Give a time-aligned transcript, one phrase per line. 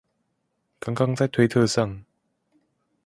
[0.79, 2.03] 剛剛在推特上